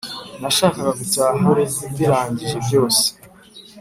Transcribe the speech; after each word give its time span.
Nashakaga 0.41 0.91
gutaha 0.99 1.33
mbirangije 1.91 2.57
byose 2.65 3.03